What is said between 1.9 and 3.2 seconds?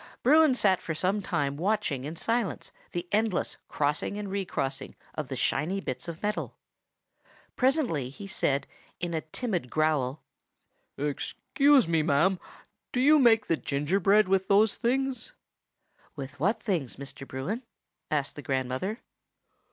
in silence the